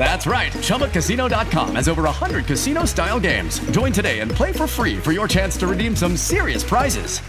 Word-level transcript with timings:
That's 0.00 0.26
right. 0.26 0.50
ChumbaCasino.com 0.50 1.74
has 1.74 1.86
over 1.86 2.04
100 2.04 2.46
casino 2.46 2.86
style 2.86 3.20
games. 3.20 3.58
Join 3.70 3.92
today 3.92 4.20
and 4.20 4.30
play 4.30 4.50
for 4.50 4.66
free 4.66 4.96
for 4.96 5.12
your 5.12 5.28
chance 5.28 5.58
to 5.58 5.66
redeem 5.66 5.94
some 5.94 6.16
serious 6.16 6.64
prizes. 6.64 7.20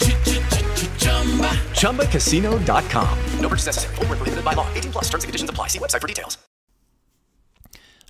ChumbaCasino.com. 1.82 3.20
No 3.42 3.50
purchase 3.50 3.66
necessary. 3.66 3.96
Full 3.96 4.06
prohibited 4.06 4.46
by 4.46 4.54
law. 4.54 4.74
18 4.74 4.92
plus 4.94 5.10
terms 5.10 5.26
and 5.26 5.28
conditions 5.28 5.50
apply. 5.50 5.68
See 5.68 5.80
website 5.80 6.00
for 6.00 6.08
details. 6.08 6.38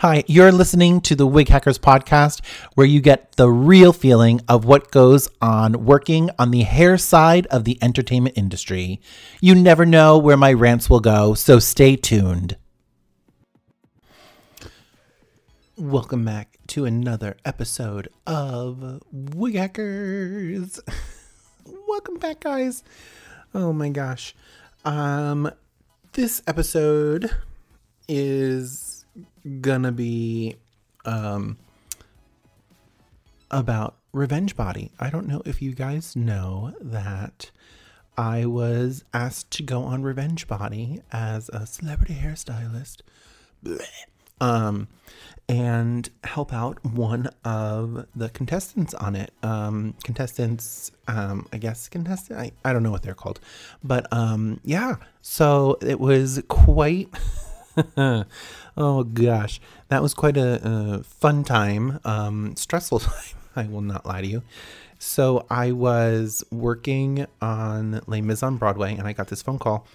Hi, 0.01 0.23
you're 0.27 0.51
listening 0.51 1.01
to 1.01 1.15
the 1.15 1.25
Wig 1.25 1.47
Hackers 1.47 1.79
podcast, 1.79 2.45
where 2.75 2.85
you 2.85 3.01
get 3.01 3.31
the 3.37 3.49
real 3.49 3.93
feeling 3.93 4.41
of 4.47 4.63
what 4.65 4.91
goes 4.91 5.27
on 5.41 5.85
working 5.85 6.29
on 6.37 6.51
the 6.51 6.61
hair 6.61 6.99
side 6.99 7.47
of 7.47 7.63
the 7.63 7.79
entertainment 7.81 8.37
industry. 8.37 9.01
You 9.41 9.55
never 9.55 9.87
know 9.87 10.19
where 10.19 10.37
my 10.37 10.53
rants 10.53 10.87
will 10.87 10.99
go, 10.99 11.33
so 11.33 11.57
stay 11.57 11.95
tuned. 11.95 12.57
Welcome 15.81 16.23
back 16.25 16.59
to 16.67 16.85
another 16.85 17.37
episode 17.43 18.07
of 18.27 19.01
Wig 19.11 19.55
Hackers. 19.55 20.79
Welcome 21.87 22.19
back, 22.19 22.41
guys. 22.41 22.83
Oh 23.55 23.73
my 23.73 23.89
gosh. 23.89 24.35
Um, 24.85 25.51
this 26.13 26.43
episode 26.45 27.31
is 28.07 29.05
gonna 29.59 29.91
be 29.91 30.57
um 31.03 31.57
about 33.49 33.97
Revenge 34.13 34.55
Body. 34.55 34.91
I 34.99 35.09
don't 35.09 35.27
know 35.27 35.41
if 35.45 35.63
you 35.63 35.73
guys 35.73 36.15
know 36.15 36.75
that 36.79 37.49
I 38.15 38.45
was 38.45 39.03
asked 39.15 39.49
to 39.53 39.63
go 39.63 39.81
on 39.81 40.03
Revenge 40.03 40.47
Body 40.47 41.01
as 41.11 41.49
a 41.49 41.65
celebrity 41.65 42.19
hairstylist. 42.21 42.97
Blech. 43.65 43.81
Um 44.39 44.87
and 45.51 46.09
help 46.23 46.53
out 46.53 46.83
one 46.85 47.29
of 47.43 48.05
the 48.15 48.29
contestants 48.29 48.93
on 48.93 49.17
it. 49.17 49.33
Um, 49.43 49.95
contestants, 50.01 50.93
um, 51.09 51.45
I 51.51 51.57
guess 51.57 51.89
contestant. 51.89 52.39
I, 52.39 52.53
I 52.63 52.71
don't 52.71 52.83
know 52.83 52.91
what 52.91 53.03
they're 53.03 53.13
called, 53.13 53.41
but 53.83 54.07
um, 54.13 54.61
yeah. 54.63 54.95
So 55.21 55.77
it 55.81 55.99
was 55.99 56.41
quite 56.47 57.09
oh 58.77 59.03
gosh, 59.03 59.59
that 59.89 60.01
was 60.01 60.13
quite 60.13 60.37
a, 60.37 60.61
a 60.63 61.03
fun 61.03 61.43
time, 61.43 61.99
um, 62.05 62.55
stressful 62.55 62.99
time. 62.99 63.35
I 63.53 63.65
will 63.65 63.81
not 63.81 64.05
lie 64.05 64.21
to 64.21 64.27
you. 64.27 64.43
So 64.99 65.45
I 65.49 65.73
was 65.73 66.45
working 66.49 67.27
on 67.41 67.99
Les 68.07 68.21
Mis 68.21 68.41
on 68.41 68.55
Broadway, 68.55 68.95
and 68.95 69.05
I 69.05 69.11
got 69.11 69.27
this 69.27 69.41
phone 69.41 69.59
call 69.59 69.85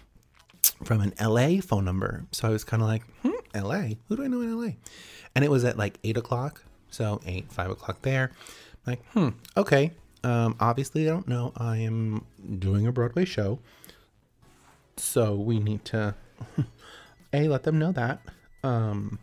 from 0.84 1.00
an 1.00 1.14
LA 1.18 1.62
phone 1.62 1.86
number. 1.86 2.26
So 2.32 2.46
I 2.46 2.50
was 2.50 2.62
kind 2.62 2.82
of 2.82 2.88
like, 2.88 3.04
hmm, 3.22 3.30
LA? 3.62 3.94
Who 4.08 4.16
do 4.16 4.24
I 4.24 4.28
know 4.28 4.40
in 4.40 4.58
LA? 4.58 4.72
And 5.34 5.44
it 5.44 5.50
was 5.50 5.64
at 5.64 5.76
like 5.76 5.98
eight 6.04 6.16
o'clock. 6.16 6.62
So 6.90 7.20
eight, 7.26 7.52
five 7.52 7.70
o'clock 7.70 8.02
there. 8.02 8.32
I'm 8.86 8.92
like, 8.92 9.04
hmm, 9.12 9.28
okay. 9.56 9.92
Um, 10.24 10.56
obviously, 10.60 11.08
I 11.08 11.12
don't 11.12 11.28
know. 11.28 11.52
I 11.56 11.78
am 11.78 12.24
doing 12.58 12.86
a 12.86 12.92
Broadway 12.92 13.24
show. 13.24 13.58
So 14.96 15.34
we 15.34 15.58
need 15.58 15.84
to 15.86 16.14
a 17.32 17.48
let 17.48 17.64
them 17.64 17.78
know 17.78 17.92
that. 17.92 18.20
Um, 18.62 19.18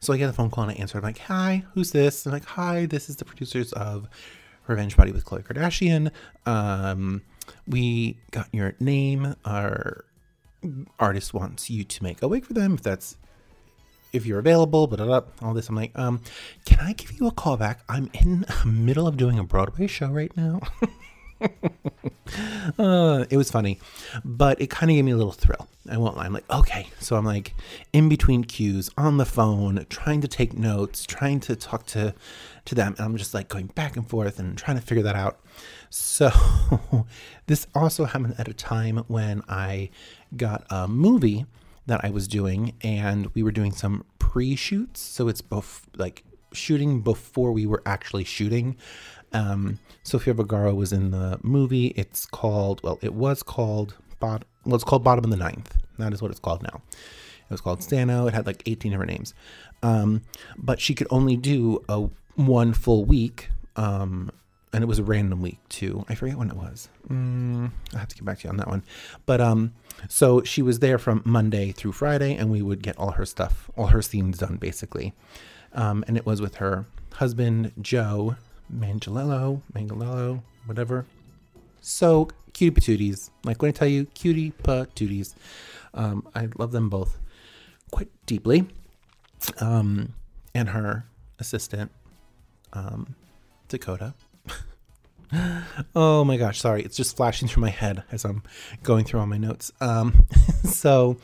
so 0.00 0.12
I 0.12 0.16
get 0.16 0.30
a 0.30 0.32
phone 0.32 0.50
call 0.50 0.64
and 0.64 0.72
I 0.72 0.80
answer. 0.80 0.98
I'm 0.98 1.04
like, 1.04 1.18
"Hi, 1.18 1.64
who's 1.74 1.92
this?" 1.92 2.26
I'm 2.26 2.32
like, 2.32 2.44
"Hi, 2.44 2.86
this 2.86 3.08
is 3.08 3.16
the 3.16 3.24
producers 3.24 3.72
of 3.72 4.08
Revenge 4.66 4.96
Body 4.96 5.12
with 5.12 5.24
Khloe 5.24 5.44
Kardashian. 5.44 6.10
Um, 6.46 7.22
we 7.66 8.18
got 8.30 8.48
your 8.52 8.74
name. 8.80 9.36
Our 9.44 10.04
artist 10.98 11.34
wants 11.34 11.70
you 11.70 11.84
to 11.84 12.02
make 12.02 12.22
a 12.22 12.28
wig 12.28 12.44
for 12.44 12.52
them. 12.52 12.74
If 12.74 12.82
that's 12.82 13.16
if 14.12 14.26
you're 14.26 14.38
available, 14.38 14.86
but 14.86 15.00
all 15.00 15.54
this. 15.54 15.68
I'm 15.68 15.74
like, 15.74 15.96
um, 15.98 16.20
can 16.64 16.80
I 16.80 16.92
give 16.92 17.12
you 17.12 17.26
a 17.26 17.32
call 17.32 17.56
back? 17.56 17.80
I'm 17.88 18.10
in 18.12 18.40
the 18.62 18.66
middle 18.66 19.06
of 19.06 19.16
doing 19.16 19.38
a 19.38 19.44
Broadway 19.44 19.86
show 19.86 20.08
right 20.08 20.34
now. 20.36 20.60
uh, 22.78 23.24
it 23.30 23.36
was 23.36 23.50
funny, 23.50 23.78
but 24.24 24.60
it 24.60 24.70
kind 24.70 24.90
of 24.90 24.94
gave 24.94 25.04
me 25.04 25.12
a 25.12 25.16
little 25.16 25.32
thrill. 25.32 25.68
I 25.90 25.96
won't 25.96 26.16
lie. 26.16 26.24
I'm 26.24 26.32
like, 26.32 26.48
okay. 26.50 26.88
So 27.00 27.16
I'm 27.16 27.24
like 27.24 27.54
in 27.92 28.08
between 28.08 28.44
cues 28.44 28.88
on 28.96 29.16
the 29.16 29.26
phone, 29.26 29.84
trying 29.88 30.20
to 30.20 30.28
take 30.28 30.56
notes, 30.56 31.04
trying 31.04 31.40
to 31.40 31.56
talk 31.56 31.86
to 31.86 32.14
to 32.64 32.74
them. 32.74 32.94
And 32.96 33.04
I'm 33.04 33.16
just 33.16 33.34
like 33.34 33.48
going 33.48 33.66
back 33.66 33.96
and 33.96 34.08
forth 34.08 34.38
and 34.38 34.56
trying 34.56 34.78
to 34.78 34.82
figure 34.82 35.02
that 35.02 35.16
out. 35.16 35.40
So 35.90 36.30
this 37.46 37.66
also 37.74 38.04
happened 38.04 38.36
at 38.38 38.48
a 38.48 38.54
time 38.54 38.98
when 39.08 39.42
I 39.48 39.90
got 40.36 40.64
a 40.70 40.86
movie 40.86 41.46
that 41.86 42.04
I 42.04 42.10
was 42.10 42.28
doing, 42.28 42.74
and 42.82 43.34
we 43.34 43.42
were 43.42 43.50
doing 43.50 43.72
some 43.72 44.04
pre-shoots. 44.20 45.00
So 45.00 45.26
it's 45.26 45.40
both 45.40 45.88
like 45.96 46.22
shooting 46.52 47.00
before 47.00 47.52
we 47.52 47.66
were 47.66 47.82
actually 47.84 48.24
shooting. 48.24 48.76
Um, 49.32 49.78
Sofia 50.02 50.34
Vergara 50.34 50.74
was 50.74 50.92
in 50.92 51.10
the 51.10 51.38
movie. 51.42 51.88
It's 51.88 52.26
called, 52.26 52.82
well, 52.82 52.98
it 53.02 53.14
was 53.14 53.42
called, 53.42 53.96
bot, 54.20 54.44
well, 54.64 54.74
it's 54.74 54.84
called 54.84 55.04
Bottom 55.04 55.24
of 55.24 55.30
the 55.30 55.36
Ninth. 55.36 55.76
That 55.98 56.12
is 56.12 56.20
what 56.20 56.30
it's 56.30 56.40
called 56.40 56.62
now. 56.62 56.82
It 56.90 57.50
was 57.50 57.60
called 57.60 57.80
Stano. 57.80 58.28
It 58.28 58.34
had 58.34 58.46
like 58.46 58.62
18 58.66 58.92
different 58.92 59.12
names. 59.12 59.34
Um, 59.82 60.22
but 60.56 60.80
she 60.80 60.94
could 60.94 61.08
only 61.10 61.36
do 61.36 61.84
a 61.88 62.08
one 62.34 62.72
full 62.72 63.04
week. 63.04 63.48
Um, 63.76 64.30
and 64.72 64.82
it 64.82 64.86
was 64.86 64.98
a 64.98 65.04
random 65.04 65.42
week 65.42 65.58
too. 65.68 66.04
I 66.08 66.14
forget 66.14 66.36
when 66.36 66.48
it 66.48 66.56
was. 66.56 66.88
Mm, 67.08 67.70
I 67.94 67.98
have 67.98 68.08
to 68.08 68.16
get 68.16 68.24
back 68.24 68.38
to 68.38 68.44
you 68.44 68.50
on 68.50 68.56
that 68.56 68.68
one. 68.68 68.82
But 69.26 69.40
um, 69.40 69.74
so 70.08 70.42
she 70.42 70.62
was 70.62 70.78
there 70.78 70.98
from 70.98 71.22
Monday 71.24 71.72
through 71.72 71.92
Friday, 71.92 72.34
and 72.34 72.50
we 72.50 72.62
would 72.62 72.82
get 72.82 72.96
all 72.96 73.12
her 73.12 73.26
stuff, 73.26 73.70
all 73.76 73.88
her 73.88 74.02
scenes 74.02 74.38
done 74.38 74.56
basically. 74.56 75.12
Um, 75.74 76.04
and 76.08 76.16
it 76.16 76.24
was 76.24 76.40
with 76.40 76.56
her 76.56 76.86
husband 77.14 77.72
Joe, 77.80 78.36
Mangelello, 78.74 79.62
Mangelello, 79.74 80.42
whatever. 80.66 81.06
So 81.80 82.28
cutie 82.52 82.74
patooties. 82.74 83.30
Like 83.44 83.62
when 83.62 83.70
I 83.70 83.72
tell 83.72 83.88
you 83.88 84.06
cutie 84.06 84.52
patooties, 84.62 85.34
um, 85.94 86.26
I 86.34 86.48
love 86.56 86.72
them 86.72 86.88
both 86.88 87.18
quite 87.90 88.08
deeply. 88.26 88.66
Um, 89.58 90.14
and 90.54 90.68
her 90.70 91.06
assistant, 91.38 91.90
um, 92.72 93.14
Dakota. 93.68 94.14
oh 95.96 96.24
my 96.24 96.36
gosh, 96.36 96.60
sorry. 96.60 96.82
It's 96.82 96.96
just 96.96 97.16
flashing 97.16 97.48
through 97.48 97.62
my 97.62 97.70
head 97.70 98.04
as 98.12 98.24
I'm 98.24 98.42
going 98.82 99.04
through 99.04 99.20
all 99.20 99.26
my 99.26 99.38
notes. 99.38 99.72
Um, 99.80 100.26
so 100.64 101.16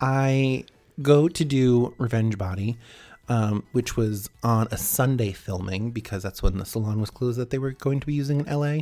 I 0.00 0.64
go 1.02 1.28
to 1.28 1.44
do 1.44 1.94
Revenge 1.98 2.38
Body 2.38 2.78
um, 3.28 3.64
which 3.72 3.96
was 3.96 4.30
on 4.42 4.68
a 4.70 4.76
Sunday 4.76 5.32
filming 5.32 5.90
because 5.90 6.22
that's 6.22 6.42
when 6.42 6.58
the 6.58 6.64
salon 6.64 7.00
was 7.00 7.10
closed 7.10 7.38
that 7.38 7.50
they 7.50 7.58
were 7.58 7.72
going 7.72 8.00
to 8.00 8.06
be 8.06 8.14
using 8.14 8.40
in 8.40 8.46
LA. 8.46 8.78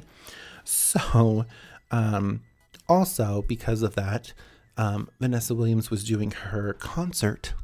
So, 0.64 1.46
um, 1.90 2.42
also 2.88 3.42
because 3.42 3.82
of 3.82 3.94
that, 3.94 4.32
um, 4.76 5.08
Vanessa 5.20 5.54
Williams 5.54 5.90
was 5.90 6.04
doing 6.04 6.30
her 6.30 6.74
concert 6.74 7.54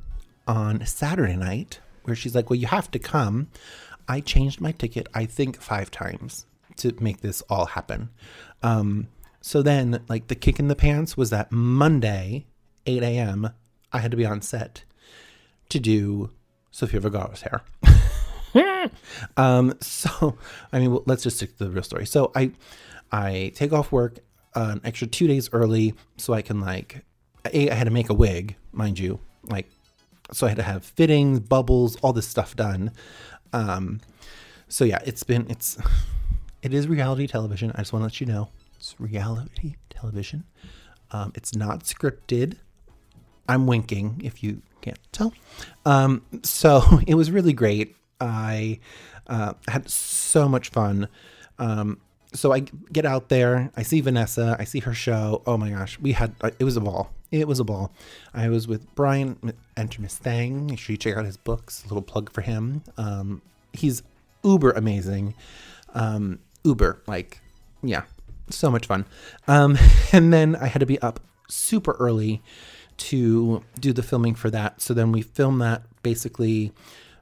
on 0.47 0.85
Saturday 0.87 1.37
night 1.37 1.81
where 2.05 2.17
she's 2.17 2.35
like, 2.35 2.51
Well, 2.51 2.59
you 2.59 2.67
have 2.67 2.91
to 2.93 2.99
come. 2.99 3.49
I 4.09 4.21
changed 4.21 4.61
my 4.61 4.73
ticket, 4.73 5.07
I 5.15 5.27
think, 5.27 5.61
five 5.61 5.91
times 5.91 6.47
to 6.77 6.95
make 7.01 7.21
this 7.21 7.43
all 7.49 7.67
happen. 7.67 8.11
Um, 8.63 9.09
so 9.41 9.63
then, 9.63 10.03
like, 10.09 10.27
the 10.27 10.35
kick 10.35 10.59
in 10.59 10.69
the 10.69 10.75
pants 10.75 11.17
was 11.17 11.31
that 11.31 11.53
Monday, 11.53 12.47
8 12.87 13.03
a.m., 13.03 13.51
I 13.93 13.99
had 13.99 14.11
to 14.11 14.17
be 14.17 14.27
on 14.27 14.43
set 14.43 14.85
to 15.69 15.79
do 15.79 16.31
Sofia 16.81 17.01
Vergara's 17.01 17.43
hair. 17.43 17.63
um, 19.37 19.75
so, 19.81 20.37
I 20.73 20.79
mean, 20.79 20.91
well, 20.91 21.03
let's 21.07 21.23
just 21.23 21.37
stick 21.37 21.57
to 21.59 21.65
the 21.65 21.71
real 21.71 21.83
story. 21.83 22.07
So, 22.07 22.33
I, 22.35 22.53
I 23.13 23.53
take 23.55 23.73
off 23.73 23.93
work 23.93 24.19
an 24.55 24.81
extra 24.83 25.07
two 25.07 25.27
days 25.27 25.51
early 25.53 25.95
so 26.17 26.33
I 26.33 26.43
can 26.43 26.61
like, 26.61 27.05
a, 27.53 27.71
I 27.71 27.75
had 27.75 27.85
to 27.85 27.91
make 27.91 28.09
a 28.09 28.15
wig, 28.15 28.57
mind 28.73 28.99
you, 28.99 29.21
like, 29.45 29.71
so 30.33 30.47
I 30.47 30.51
had 30.51 30.57
to 30.57 30.63
have 30.63 30.85
fittings, 30.85 31.41
bubbles, 31.41 31.97
all 31.97 32.13
this 32.13 32.27
stuff 32.27 32.57
done. 32.57 32.93
Um, 33.53 34.01
so 34.69 34.85
yeah, 34.85 35.01
it's 35.05 35.25
been 35.25 35.47
it's 35.51 35.77
it 36.63 36.73
is 36.73 36.87
reality 36.89 37.27
television. 37.27 37.73
I 37.75 37.79
just 37.79 37.93
want 37.93 38.03
to 38.03 38.07
let 38.07 38.21
you 38.21 38.27
know 38.27 38.49
it's 38.77 38.95
reality 38.99 39.75
television. 39.91 40.45
Um, 41.11 41.33
it's 41.35 41.55
not 41.55 41.81
scripted. 41.81 42.57
I'm 43.49 43.67
winking 43.67 44.21
if 44.25 44.43
you 44.43 44.63
can't 44.81 44.99
tell. 45.13 45.33
Um, 45.85 46.23
so 46.43 46.83
it 47.07 47.15
was 47.15 47.31
really 47.31 47.53
great. 47.53 47.97
I 48.21 48.79
uh, 49.27 49.55
had 49.69 49.89
so 49.89 50.49
much 50.49 50.71
fun. 50.71 51.09
Um, 51.59 52.01
so 52.33 52.53
I 52.53 52.61
get 52.61 53.05
out 53.05 53.29
there, 53.29 53.71
I 53.77 53.83
see 53.83 54.01
Vanessa, 54.01 54.57
I 54.59 54.65
see 54.65 54.81
her 54.81 54.95
show. 54.95 55.43
Oh 55.47 55.57
my 55.57 55.71
gosh, 55.71 55.99
we 55.99 56.13
had 56.13 56.35
uh, 56.41 56.51
it 56.59 56.65
was 56.65 56.77
a 56.77 56.81
ball. 56.81 57.11
It 57.31 57.47
was 57.47 57.61
a 57.61 57.65
ball. 57.65 57.93
I 58.35 58.49
was 58.49 58.67
with 58.67 58.93
Brian 58.95 59.53
Enter 59.77 60.03
Miss 60.03 60.17
Thang. 60.17 60.67
Make 60.67 60.81
sure 60.81 60.93
you 60.93 60.97
check 60.97 61.17
out 61.17 61.25
his 61.25 61.37
books. 61.37 61.85
A 61.85 61.89
little 61.89 62.03
plug 62.03 62.31
for 62.33 62.41
him. 62.41 62.83
Um, 62.97 63.41
he's 63.73 64.03
uber 64.43 64.73
amazing. 64.73 65.35
Um, 65.95 66.41
uber, 66.65 67.03
like, 67.07 67.41
yeah, 67.83 68.03
so 68.49 68.71
much 68.71 68.87
fun. 68.87 69.07
Um, 69.47 69.79
and 70.13 70.33
then 70.33 70.57
I 70.57 70.67
had 70.67 70.81
to 70.81 70.87
be 70.87 71.01
up 71.01 71.21
super 71.49 71.93
early 71.93 72.43
to 73.01 73.65
do 73.79 73.93
the 73.93 74.03
filming 74.03 74.35
for 74.35 74.51
that. 74.51 74.81
So 74.81 74.93
then 74.93 75.11
we 75.11 75.23
filmed 75.23 75.61
that 75.63 75.83
basically 76.03 76.73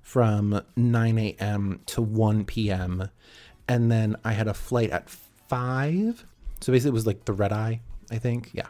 from 0.02 0.62
9 0.76 1.18
a.m. 1.18 1.80
to 1.86 2.02
1 2.02 2.44
p.m. 2.44 3.10
And 3.68 3.90
then 3.90 4.16
I 4.24 4.32
had 4.32 4.48
a 4.48 4.54
flight 4.54 4.90
at 4.90 5.08
5. 5.08 6.26
So 6.60 6.72
basically, 6.72 6.88
it 6.88 6.94
was 6.94 7.06
like 7.06 7.26
the 7.26 7.32
red 7.32 7.52
eye, 7.52 7.80
I 8.10 8.18
think. 8.18 8.50
Yeah. 8.52 8.66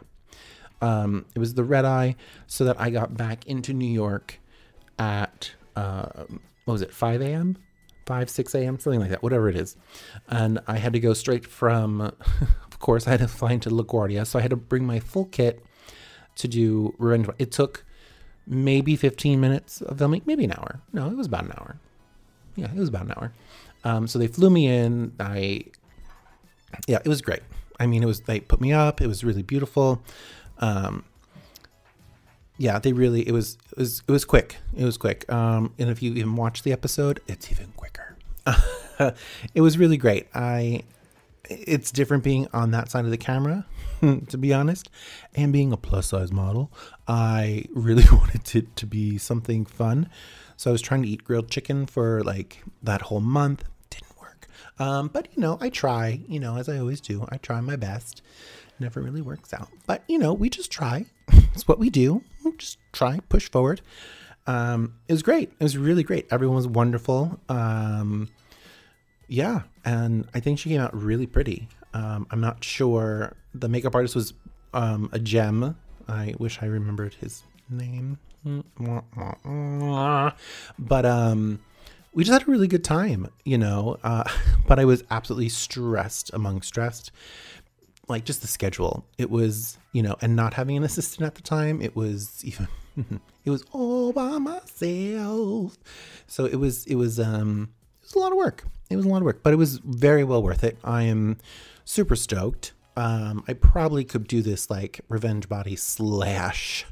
Um, 0.81 1.25
it 1.35 1.39
was 1.39 1.55
the 1.55 1.63
red 1.63 1.83
eye 1.83 2.15
so 2.45 2.63
that 2.65 2.79
I 2.79 2.89
got 2.89 3.17
back 3.17 3.47
into 3.47 3.73
New 3.73 3.91
York 3.91 4.39
at, 4.99 5.51
uh, 5.75 6.25
what 6.65 6.73
was 6.73 6.81
it, 6.81 6.93
5 6.93 7.21
a.m.? 7.21 7.57
5, 8.05 8.29
6 8.29 8.55
a.m., 8.55 8.79
something 8.79 8.99
like 8.99 9.09
that, 9.09 9.23
whatever 9.23 9.49
it 9.49 9.55
is. 9.55 9.75
And 10.27 10.59
I 10.67 10.77
had 10.77 10.93
to 10.93 10.99
go 10.99 11.13
straight 11.13 11.45
from, 11.45 12.01
of 12.01 12.79
course, 12.79 13.07
I 13.07 13.11
had 13.11 13.19
to 13.19 13.27
fly 13.27 13.53
into 13.53 13.69
LaGuardia. 13.69 14.25
So 14.27 14.39
I 14.39 14.41
had 14.41 14.51
to 14.51 14.57
bring 14.57 14.85
my 14.85 14.99
full 14.99 15.25
kit 15.25 15.63
to 16.39 16.47
do 16.47 16.95
Revenge. 16.97 17.29
It 17.37 17.51
took 17.51 17.85
maybe 18.47 18.95
15 18.95 19.39
minutes 19.39 19.81
of 19.81 19.99
filming, 19.99 20.23
maybe 20.25 20.43
an 20.45 20.53
hour. 20.53 20.81
No, 20.91 21.07
it 21.07 21.15
was 21.15 21.27
about 21.27 21.45
an 21.45 21.53
hour. 21.57 21.77
Yeah, 22.55 22.71
it 22.71 22.77
was 22.77 22.89
about 22.89 23.05
an 23.05 23.11
hour. 23.11 23.31
Um, 23.83 24.07
so 24.07 24.19
they 24.19 24.27
flew 24.27 24.49
me 24.49 24.67
in. 24.67 25.13
I, 25.19 25.65
yeah, 26.87 26.99
it 27.03 27.07
was 27.07 27.21
great. 27.21 27.41
I 27.79 27.87
mean, 27.87 28.03
it 28.03 28.07
was, 28.07 28.21
they 28.21 28.39
put 28.39 28.59
me 28.59 28.73
up. 28.73 29.01
It 29.01 29.07
was 29.07 29.23
really 29.23 29.43
beautiful. 29.43 30.01
Um, 30.57 31.05
yeah, 32.57 32.79
they 32.79 32.91
really, 32.91 33.25
it 33.25 33.31
was, 33.31 33.57
it 33.71 33.77
was, 33.77 34.03
it 34.05 34.11
was 34.11 34.25
quick. 34.25 34.57
It 34.75 34.83
was 34.83 34.97
quick. 34.97 35.31
Um, 35.31 35.73
and 35.79 35.89
if 35.89 36.01
you 36.01 36.11
even 36.11 36.35
watch 36.35 36.63
the 36.63 36.73
episode, 36.73 37.21
it's 37.27 37.51
even 37.51 37.67
quicker. 37.77 38.17
it 39.53 39.61
was 39.61 39.77
really 39.77 39.95
great. 39.95 40.27
I, 40.33 40.83
it's 41.45 41.91
different 41.91 42.23
being 42.23 42.47
on 42.51 42.71
that 42.71 42.91
side 42.91 43.05
of 43.05 43.11
the 43.11 43.17
camera, 43.17 43.65
to 44.27 44.37
be 44.37 44.53
honest, 44.53 44.89
and 45.35 45.53
being 45.53 45.71
a 45.71 45.77
plus 45.77 46.07
size 46.07 46.31
model. 46.31 46.71
I 47.07 47.65
really 47.71 48.03
wanted 48.11 48.55
it 48.55 48.75
to 48.77 48.85
be 48.85 49.17
something 49.17 49.65
fun. 49.65 50.09
So 50.57 50.71
I 50.71 50.73
was 50.73 50.81
trying 50.81 51.03
to 51.03 51.07
eat 51.07 51.23
grilled 51.23 51.49
chicken 51.49 51.85
for 51.85 52.21
like 52.23 52.63
that 52.83 53.03
whole 53.03 53.21
month. 53.21 53.63
Didn't 53.89 54.19
work. 54.19 54.47
Um, 54.77 55.07
but 55.07 55.27
you 55.35 55.41
know, 55.41 55.57
I 55.61 55.69
try, 55.69 56.21
you 56.27 56.39
know, 56.39 56.57
as 56.57 56.67
I 56.67 56.77
always 56.77 57.01
do, 57.01 57.25
I 57.29 57.37
try 57.37 57.61
my 57.61 57.75
best. 57.75 58.21
Never 58.79 59.01
really 59.01 59.21
works 59.21 59.53
out. 59.53 59.69
But 59.87 60.03
you 60.07 60.17
know, 60.17 60.33
we 60.33 60.49
just 60.49 60.71
try. 60.71 61.05
it's 61.53 61.67
what 61.67 61.79
we 61.79 61.89
do. 61.89 62.23
We 62.43 62.53
just 62.57 62.77
try, 62.93 63.19
push 63.29 63.49
forward. 63.49 63.81
Um, 64.47 64.95
it 65.07 65.13
was 65.13 65.21
great. 65.21 65.51
It 65.59 65.63
was 65.63 65.77
really 65.77 66.03
great. 66.03 66.27
Everyone 66.31 66.55
was 66.55 66.67
wonderful. 66.67 67.39
Um, 67.49 68.29
yeah, 69.27 69.61
and 69.85 70.27
I 70.33 70.39
think 70.39 70.57
she 70.57 70.69
came 70.69 70.81
out 70.81 70.95
really 70.95 71.27
pretty. 71.27 71.67
Um, 71.93 72.25
I'm 72.31 72.41
not 72.41 72.63
sure. 72.63 73.35
The 73.53 73.69
makeup 73.69 73.95
artist 73.95 74.15
was 74.15 74.33
um, 74.73 75.09
a 75.11 75.19
gem. 75.19 75.75
I 76.07 76.35
wish 76.39 76.59
I 76.61 76.65
remembered 76.65 77.15
his 77.15 77.43
name. 77.69 78.17
But 80.77 81.05
um, 81.05 81.59
we 82.13 82.23
just 82.23 82.33
had 82.33 82.47
a 82.47 82.51
really 82.51 82.67
good 82.67 82.83
time, 82.83 83.29
you 83.43 83.57
know. 83.57 83.97
Uh, 84.03 84.23
but 84.67 84.79
I 84.79 84.85
was 84.85 85.03
absolutely 85.11 85.49
stressed 85.49 86.31
among 86.33 86.61
stressed. 86.61 87.11
Like 88.07 88.25
just 88.25 88.41
the 88.41 88.47
schedule. 88.47 89.05
It 89.17 89.29
was, 89.29 89.77
you 89.93 90.01
know, 90.01 90.15
and 90.21 90.35
not 90.35 90.55
having 90.55 90.77
an 90.77 90.83
assistant 90.83 91.27
at 91.27 91.35
the 91.35 91.41
time, 91.41 91.81
it 91.81 91.95
was 91.95 92.43
even 92.43 92.67
it 93.45 93.49
was 93.49 93.63
all 93.71 94.11
by 94.11 94.37
myself. 94.37 95.77
So 96.27 96.45
it 96.45 96.55
was 96.55 96.85
it 96.87 96.95
was 96.95 97.19
um 97.19 97.69
it 98.01 98.05
was 98.05 98.15
a 98.15 98.19
lot 98.19 98.31
of 98.31 98.37
work. 98.37 98.65
It 98.89 98.95
was 98.95 99.05
a 99.05 99.09
lot 99.09 99.17
of 99.17 99.23
work, 99.23 99.43
but 99.43 99.53
it 99.53 99.57
was 99.57 99.77
very 99.77 100.23
well 100.23 100.41
worth 100.41 100.63
it. 100.63 100.77
I 100.83 101.03
am 101.03 101.37
super 101.85 102.15
stoked. 102.15 102.73
Um, 102.99 103.45
I 103.47 103.53
probably 103.53 104.03
could 104.03 104.27
do 104.27 104.41
this 104.41 104.69
like 104.69 104.99
Revenge 105.07 105.47
Body 105.47 105.77
slash 105.77 106.85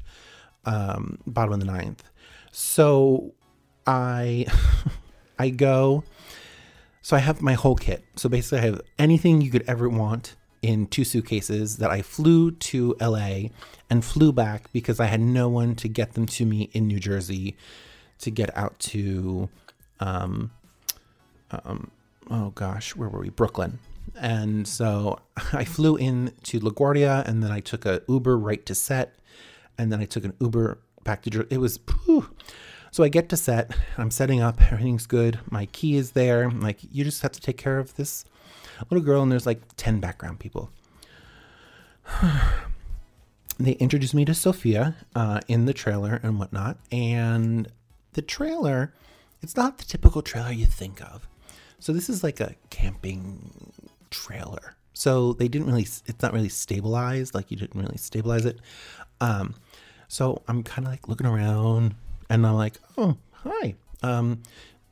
um, 0.64 1.18
Bottom 1.26 1.52
of 1.52 1.60
the 1.60 1.66
Ninth. 1.66 2.02
So 2.50 3.34
I 3.86 4.46
I 5.38 5.50
go. 5.50 6.04
So 7.02 7.14
I 7.14 7.20
have 7.20 7.42
my 7.42 7.52
whole 7.52 7.76
kit. 7.76 8.04
So 8.16 8.30
basically, 8.30 8.60
I 8.60 8.62
have 8.62 8.80
anything 8.98 9.42
you 9.42 9.50
could 9.50 9.64
ever 9.68 9.86
want 9.86 10.34
in 10.62 10.86
two 10.86 11.04
suitcases 11.04 11.76
that 11.76 11.90
I 11.90 12.00
flew 12.00 12.52
to 12.52 12.96
LA 13.02 13.50
and 13.90 14.02
flew 14.02 14.32
back 14.32 14.72
because 14.72 14.98
I 15.00 15.06
had 15.06 15.20
no 15.20 15.50
one 15.50 15.74
to 15.76 15.88
get 15.88 16.14
them 16.14 16.24
to 16.24 16.46
me 16.46 16.70
in 16.72 16.86
New 16.86 16.98
Jersey 16.98 17.54
to 18.20 18.30
get 18.30 18.56
out 18.56 18.78
to 18.78 19.50
um, 20.00 20.52
um, 21.50 21.90
oh 22.30 22.50
gosh, 22.54 22.96
where 22.96 23.10
were 23.10 23.20
we? 23.20 23.28
Brooklyn. 23.28 23.78
And 24.16 24.66
so 24.66 25.18
I 25.52 25.64
flew 25.64 25.96
in 25.96 26.32
to 26.44 26.60
LaGuardia 26.60 27.26
and 27.26 27.42
then 27.42 27.50
I 27.50 27.60
took 27.60 27.86
a 27.86 28.02
Uber 28.08 28.38
right 28.38 28.64
to 28.66 28.74
set. 28.74 29.14
And 29.76 29.92
then 29.92 30.00
I 30.00 30.06
took 30.06 30.24
an 30.24 30.34
Uber 30.40 30.78
back 31.04 31.22
to, 31.22 31.46
it 31.50 31.58
was, 31.58 31.78
whew. 32.04 32.30
so 32.90 33.04
I 33.04 33.08
get 33.08 33.28
to 33.28 33.36
set, 33.36 33.70
I'm 33.96 34.10
setting 34.10 34.40
up, 34.40 34.60
everything's 34.72 35.06
good. 35.06 35.38
My 35.50 35.66
key 35.66 35.96
is 35.96 36.12
there. 36.12 36.44
I'm 36.44 36.60
like, 36.60 36.78
you 36.90 37.04
just 37.04 37.22
have 37.22 37.32
to 37.32 37.40
take 37.40 37.56
care 37.56 37.78
of 37.78 37.94
this 37.94 38.24
little 38.90 39.04
girl. 39.04 39.22
And 39.22 39.30
there's 39.30 39.46
like 39.46 39.62
10 39.76 40.00
background 40.00 40.40
people. 40.40 40.70
they 43.58 43.72
introduced 43.72 44.14
me 44.14 44.24
to 44.24 44.34
Sofia 44.34 44.96
uh, 45.14 45.40
in 45.48 45.66
the 45.66 45.72
trailer 45.72 46.20
and 46.22 46.38
whatnot. 46.38 46.78
And 46.90 47.68
the 48.12 48.22
trailer, 48.22 48.92
it's 49.42 49.56
not 49.56 49.78
the 49.78 49.84
typical 49.84 50.22
trailer 50.22 50.52
you 50.52 50.66
think 50.66 51.00
of. 51.00 51.28
So 51.78 51.92
this 51.92 52.08
is 52.08 52.24
like 52.24 52.40
a 52.40 52.54
camping 52.70 53.72
trailer. 54.10 54.76
So 54.92 55.32
they 55.32 55.48
didn't 55.48 55.68
really, 55.68 55.82
it's 55.82 56.22
not 56.22 56.32
really 56.32 56.48
stabilized. 56.48 57.34
Like 57.34 57.50
you 57.50 57.56
didn't 57.56 57.80
really 57.80 57.96
stabilize 57.98 58.44
it. 58.44 58.58
Um, 59.20 59.54
so 60.08 60.42
I'm 60.48 60.62
kind 60.62 60.86
of 60.86 60.92
like 60.92 61.08
looking 61.08 61.26
around 61.26 61.94
and 62.28 62.46
I'm 62.46 62.54
like, 62.54 62.78
oh, 62.96 63.16
hi. 63.32 63.74
Um, 64.02 64.42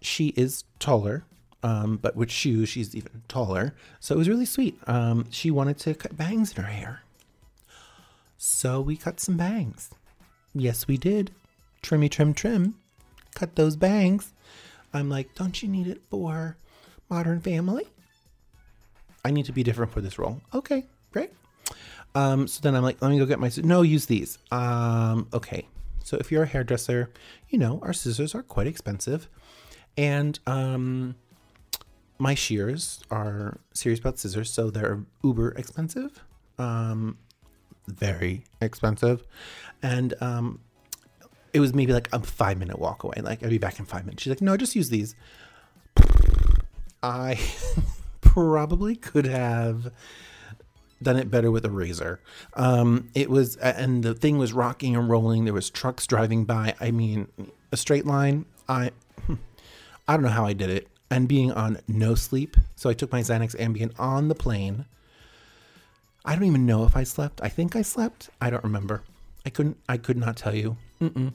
she 0.01 0.29
is 0.37 0.65
taller, 0.79 1.25
um, 1.63 1.97
but 1.97 2.17
with 2.17 2.31
shoes, 2.31 2.69
she's 2.69 2.95
even 2.95 3.23
taller. 3.29 3.75
So 3.99 4.15
it 4.15 4.19
was 4.19 4.29
really 4.29 4.47
sweet. 4.47 4.79
Um, 4.87 5.27
she 5.31 5.51
wanted 5.51 5.79
to 5.79 5.95
cut 5.95 6.17
bangs 6.17 6.53
in 6.57 6.63
her 6.63 6.71
hair. 6.71 7.03
So 8.39 8.81
we 8.81 8.97
cut 8.97 9.19
some 9.19 9.37
bangs. 9.37 9.91
Yes, 10.55 10.87
we 10.87 10.97
did. 10.97 11.33
Trimmy, 11.83 12.11
trim, 12.11 12.35
trim. 12.35 12.77
Cut 13.35 13.57
those 13.57 13.77
bangs. 13.77 14.33
I'm 14.93 15.09
like, 15.09 15.35
don't 15.35 15.63
you 15.63 15.69
need 15.69 15.87
it 15.87 16.03
for 16.11 16.57
Modern 17.11 17.41
Family? 17.41 17.89
I 19.27 19.33
need 19.33 19.47
to 19.47 19.53
be 19.53 19.65
different 19.65 19.91
for 19.91 20.01
this 20.01 20.21
role. 20.21 20.41
Okay, 20.55 20.87
great. 21.11 21.33
Um, 22.15 22.47
so 22.47 22.61
then 22.63 22.77
I'm 22.77 22.85
like, 22.85 23.03
let 23.03 23.11
me 23.11 23.19
go 23.19 23.27
get 23.27 23.41
my 23.41 23.51
no, 23.65 23.83
use 23.83 24.07
these. 24.07 24.39
Um, 24.53 25.27
okay. 25.35 25.67
So 26.05 26.17
if 26.19 26.31
you're 26.31 26.45
a 26.45 26.47
hairdresser, 26.47 27.11
you 27.49 27.59
know 27.59 27.81
our 27.83 27.93
scissors 27.93 28.37
are 28.37 28.45
quite 28.45 28.69
expensive, 28.69 29.29
and 29.99 30.39
um, 30.47 31.17
my 32.19 32.37
shears 32.37 33.03
are 33.11 33.59
serious 33.75 33.99
about 33.99 34.21
scissors, 34.21 34.53
so 34.53 34.71
they're 34.71 35.01
uber 35.25 35.51
expensive, 35.59 36.23
um, 36.57 37.19
very 37.89 38.45
expensive, 38.61 39.25
and 39.83 40.15
um, 40.21 40.61
it 41.53 41.59
was 41.59 41.75
maybe 41.75 41.93
like 41.93 42.09
a 42.13 42.21
five 42.21 42.59
minute 42.59 42.79
walk 42.79 43.03
away. 43.03 43.17
Like 43.21 43.43
I'd 43.43 43.51
be 43.51 43.59
back 43.59 43.81
in 43.81 43.87
five 43.87 44.05
minutes. 44.05 44.23
She's 44.23 44.31
like, 44.31 44.41
no, 44.41 44.57
just 44.57 44.77
use 44.77 44.89
these. 44.89 45.17
I 47.03 47.41
probably 48.37 48.95
could 48.95 49.25
have 49.25 49.91
done 51.03 51.17
it 51.17 51.31
better 51.31 51.51
with 51.51 51.65
a 51.65 51.71
razor. 51.71 52.21
Um, 52.53 53.09
it 53.15 53.31
was, 53.31 53.57
and 53.57 54.03
the 54.03 54.13
thing 54.13 54.37
was 54.37 54.53
rocking 54.53 54.95
and 54.95 55.09
rolling. 55.09 55.47
There 55.47 55.55
was 55.55 55.71
trucks 55.71 56.07
driving 56.07 56.45
by. 56.45 56.75
I 56.79 56.91
mean, 56.91 57.29
a 57.73 57.79
straight 57.79 58.05
line. 58.05 58.45
I, 58.69 58.91
I 60.09 60.13
don't 60.13 60.23
know 60.23 60.29
how 60.29 60.45
I 60.45 60.53
did 60.53 60.69
it. 60.69 60.87
And 61.11 61.27
being 61.27 61.51
on 61.51 61.79
no 61.89 62.15
sleep, 62.15 62.59
so 62.75 62.91
I 62.91 62.93
took 62.93 63.11
my 63.11 63.21
Xanax 63.21 63.57
Ambien 63.57 63.99
on 63.99 64.29
the 64.29 64.35
plane. 64.35 64.85
I 66.27 66.35
don't 66.35 66.45
even 66.45 66.67
know 66.67 66.85
if 66.85 66.95
I 66.95 67.05
slept. 67.05 67.41
I 67.43 67.49
think 67.49 67.75
I 67.75 67.81
slept. 67.81 68.29
I 68.39 68.51
don't 68.51 68.65
remember. 68.65 69.03
I 69.47 69.51
couldn't. 69.51 69.79
I 69.89 69.97
could 69.97 70.19
not 70.19 70.37
tell 70.37 70.55
you. 70.55 70.77
Mm-mm. 71.01 71.33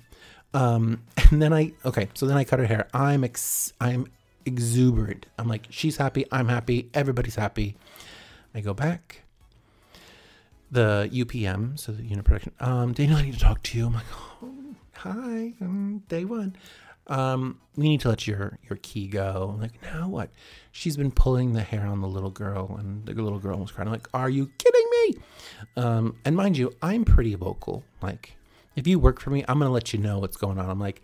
Um, 0.53 1.01
and 1.31 1.41
then 1.41 1.51
I 1.51 1.71
okay. 1.83 2.09
So 2.13 2.27
then 2.27 2.37
I 2.37 2.43
cut 2.43 2.59
her 2.59 2.65
hair. 2.65 2.89
I'm 2.93 3.23
ex. 3.23 3.73
I'm 3.79 4.07
exuberant. 4.45 5.25
I'm 5.37 5.47
like, 5.47 5.67
she's 5.69 5.97
happy. 5.97 6.25
I'm 6.31 6.47
happy. 6.47 6.89
Everybody's 6.93 7.35
happy. 7.35 7.77
I 8.53 8.61
go 8.61 8.73
back. 8.73 9.23
The 10.71 11.09
UPM, 11.11 11.77
so 11.77 11.91
the 11.91 12.03
unit 12.03 12.23
production. 12.23 12.53
Um, 12.59 12.93
Daniel, 12.93 13.17
I 13.17 13.23
need 13.23 13.33
to 13.33 13.39
talk 13.39 13.61
to 13.63 13.77
you. 13.77 13.87
I'm 13.87 13.93
like, 13.93 14.05
oh, 14.41 14.75
hi, 14.93 15.53
um, 15.61 16.03
day 16.07 16.23
one. 16.23 16.55
Um, 17.07 17.59
we 17.75 17.89
need 17.89 17.99
to 18.01 18.09
let 18.09 18.25
your 18.25 18.57
your 18.69 18.77
key 18.81 19.07
go. 19.07 19.51
I'm 19.53 19.61
like, 19.61 19.81
now 19.81 20.07
what? 20.07 20.29
She's 20.71 20.95
been 20.95 21.11
pulling 21.11 21.51
the 21.53 21.61
hair 21.61 21.85
on 21.85 21.99
the 21.99 22.07
little 22.07 22.29
girl, 22.29 22.77
and 22.79 23.05
the 23.05 23.13
little 23.13 23.39
girl 23.39 23.57
was 23.59 23.71
crying. 23.71 23.87
I'm 23.87 23.93
like, 23.93 24.07
are 24.13 24.29
you 24.29 24.49
kidding 24.57 24.85
me? 24.91 25.15
Um, 25.75 26.15
and 26.23 26.37
mind 26.37 26.57
you, 26.57 26.73
I'm 26.81 27.03
pretty 27.03 27.35
vocal. 27.35 27.83
Like, 28.01 28.37
if 28.77 28.87
you 28.87 28.97
work 28.97 29.19
for 29.19 29.29
me, 29.31 29.43
I'm 29.47 29.59
gonna 29.59 29.71
let 29.71 29.91
you 29.91 29.99
know 29.99 30.19
what's 30.19 30.37
going 30.37 30.57
on. 30.57 30.69
I'm 30.69 30.79
like, 30.79 31.01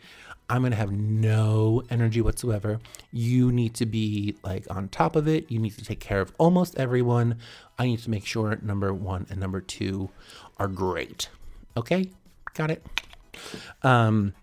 I'm 0.50 0.62
gonna 0.64 0.78
have 0.78 0.92
no 0.92 1.84
energy 1.90 2.22
whatsoever. 2.22 2.80
You 3.12 3.52
need 3.52 3.74
to 3.76 3.86
be 3.86 4.36
like 4.44 4.66
on 4.74 4.88
top 4.88 5.16
of 5.18 5.28
it. 5.28 5.52
You 5.52 5.60
need 5.60 5.78
to 5.78 5.84
take 5.84 6.00
care 6.00 6.22
of 6.22 6.32
almost 6.38 6.78
everyone. 6.78 7.36
I 7.78 7.86
need 7.86 8.00
to 8.04 8.10
make 8.10 8.26
sure 8.26 8.58
number 8.62 8.94
one 8.94 9.28
and 9.30 9.40
number 9.40 9.60
two 9.60 10.10
are 10.58 10.70
great. 10.70 11.30
Okay, 11.76 12.12
got 12.54 12.72
it. 12.72 12.86
Um, 13.84 14.34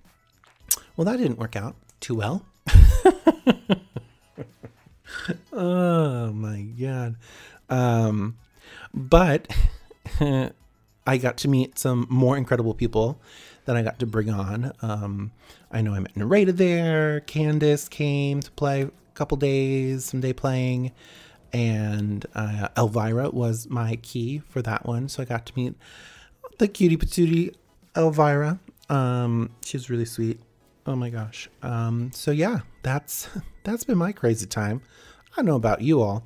well, 0.97 1.07
that 1.07 1.17
didn't 1.17 1.39
work 1.39 1.57
out 1.57 1.75
too 2.01 2.17
well. 2.17 2.45
oh 5.53 6.33
my 6.33 6.61
god. 6.79 7.17
Um, 7.71 8.37
but 8.93 9.51
I 11.07 11.17
got 11.19 11.39
to 11.39 11.49
meet 11.49 11.79
some 11.79 12.07
more 12.11 12.37
incredible 12.37 12.75
people 12.75 13.21
that 13.65 13.77
I 13.77 13.83
got 13.83 13.99
to 14.01 14.07
bring 14.07 14.31
on. 14.31 14.73
Um, 14.83 15.33
I 15.71 15.81
know 15.81 15.95
I 15.95 16.01
met 16.01 16.17
Narrated 16.17 16.59
there. 16.59 17.21
Candace 17.21 17.89
came 17.89 18.41
to 18.41 18.51
play 18.53 18.83
a 18.83 18.91
couple 19.15 19.37
days, 19.37 20.05
some 20.05 20.21
day 20.21 20.33
playing. 20.33 20.93
And 21.53 22.27
uh, 22.35 22.69
Elvira 22.77 23.31
was 23.31 23.69
my 23.69 23.97
key 23.97 24.41
for 24.49 24.61
that 24.63 24.87
one. 24.87 25.09
So 25.09 25.23
I 25.23 25.27
got 25.27 25.47
to 25.47 25.53
meet 25.57 25.75
the 26.59 26.69
cutie 26.69 26.97
patootie 26.97 27.55
Elvira. 27.97 28.59
Um, 28.89 29.51
she 29.65 29.77
was 29.77 29.89
really 29.89 30.05
sweet. 30.05 30.41
Oh 30.87 30.97
my 30.97 31.11
gosh. 31.11 31.49
Um, 31.63 32.11
so 32.13 32.31
yeah, 32.31 32.61
that's 32.83 33.29
that's 33.65 33.85
been 33.85 33.99
my 33.99 34.13
crazy 34.13 34.47
time. 34.47 34.83
I 35.33 35.37
don't 35.37 35.47
know 35.47 35.57
about 35.57 35.81
you 35.81 36.03
all. 36.03 36.25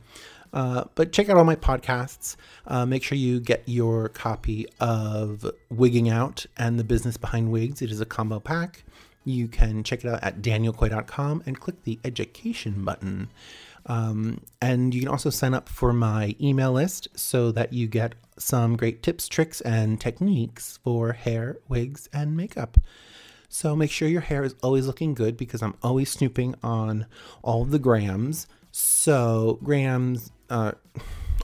Uh, 0.53 0.85
but 0.95 1.13
check 1.13 1.29
out 1.29 1.37
all 1.37 1.45
my 1.45 1.57
podcasts. 1.57 2.37
Uh, 2.67 2.87
make 2.87 3.03
sure 3.03 3.19
you 3.19 3.41
get 3.41 3.63
your 3.67 4.09
copy 4.09 4.67
of 4.81 5.51
Wigging 5.71 6.09
Out 6.09 6.47
and 6.57 6.79
the 6.79 6.85
Business 6.85 7.17
Behind 7.17 7.51
Wigs. 7.51 7.83
It 7.83 7.91
is 7.91 8.01
a 8.01 8.07
combo 8.07 8.41
pack. 8.41 8.85
You 9.25 9.49
can 9.49 9.85
check 9.85 10.05
it 10.05 10.11
out 10.11 10.23
at 10.23 10.41
danielkoye.com 10.41 11.43
and 11.45 11.61
click 11.61 11.83
the 11.85 11.99
education 12.05 12.85
button. 12.85 13.29
Um, 13.87 14.41
and 14.61 14.95
you 14.95 15.01
can 15.01 15.09
also 15.09 15.31
sign 15.31 15.55
up 15.55 15.69
for 15.69 15.93
my 15.93 16.35
email 16.41 16.73
list 16.73 17.09
so 17.15 17.51
that 17.53 17.73
you 17.73 17.87
get 17.87 18.15
some 18.39 18.77
great 18.77 19.03
tips, 19.03 19.29
tricks, 19.29 19.61
and 19.63 20.01
techniques 20.01 20.79
for 20.83 21.13
hair, 21.13 21.57
wigs, 21.69 22.09
and 22.13 22.37
makeup. 22.37 22.79
So 23.49 23.75
make 23.75 23.91
sure 23.91 24.09
your 24.09 24.21
hair 24.21 24.45
is 24.45 24.55
always 24.63 24.87
looking 24.87 25.15
good 25.15 25.37
because 25.37 25.63
I'm 25.63 25.75
always 25.83 26.11
snooping 26.11 26.55
on 26.63 27.07
all 27.43 27.65
the 27.65 27.79
grams. 27.79 28.47
So, 28.71 29.59
grams, 29.63 30.31
uh, 30.51 30.73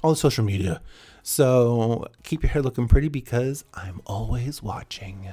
all 0.03 0.11
the 0.11 0.17
social 0.17 0.45
media. 0.45 0.81
So 1.23 2.07
keep 2.23 2.43
your 2.43 2.51
hair 2.51 2.63
looking 2.63 2.89
pretty 2.89 3.09
because 3.09 3.65
I'm 3.73 4.01
always 4.07 4.63
watching. 4.63 5.33